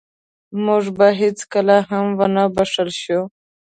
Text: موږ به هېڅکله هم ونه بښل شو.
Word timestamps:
موږ 0.65 0.83
به 0.97 1.07
هېڅکله 1.21 1.77
هم 1.89 2.05
ونه 2.17 2.43
بښل 2.55 2.89
شو. 3.01 3.21